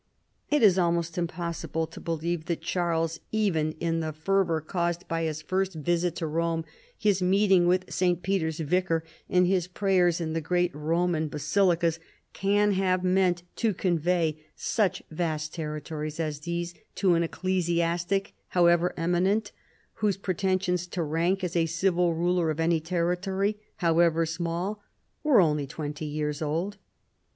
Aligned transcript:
It 0.49 0.63
is 0.63 0.79
almost 0.79 1.15
impossible 1.15 1.85
to 1.85 1.99
believe 1.99 2.45
that 2.45 2.63
Charles, 2.63 3.19
9 3.31 3.53
130 3.53 3.53
CHARLEMAGNE. 3.53 3.69
even 3.77 3.87
in 3.93 3.99
the 3.99 4.11
fervor 4.11 4.59
caused 4.59 5.07
by 5.07 5.25
liis 5.25 5.43
first 5.43 5.75
visit 5.75 6.15
to 6.15 6.25
Rome, 6.25 6.65
his 6.97 7.21
meeting 7.21 7.67
with 7.67 7.93
St. 7.93 8.23
Peter's 8.23 8.59
vicar, 8.59 9.03
and 9.29 9.45
his 9.45 9.67
prayers 9.67 10.19
in 10.19 10.33
the 10.33 10.41
great 10.41 10.73
Koman 10.73 11.29
basilicas, 11.29 11.99
can 12.33 12.71
have 12.71 13.03
meant 13.03 13.43
to 13.57 13.75
convey 13.75 14.39
such 14.55 15.03
vast 15.11 15.53
territories 15.53 16.19
as 16.19 16.39
these 16.39 16.73
to 16.95 17.13
an 17.13 17.21
ecclesias 17.21 18.07
tic, 18.07 18.33
however 18.47 18.95
eminent, 18.97 19.51
whose 20.01 20.17
pretensions 20.17 20.87
to 20.87 21.03
rank 21.03 21.43
as 21.43 21.55
a 21.55 21.67
civil 21.67 22.15
ruler 22.15 22.49
of 22.49 22.59
any 22.59 22.79
territory, 22.79 23.59
however 23.75 24.25
small, 24.25 24.81
were 25.21 25.39
only 25.39 25.67
twenty 25.67 26.05
years 26.07 26.41
old. 26.41 26.77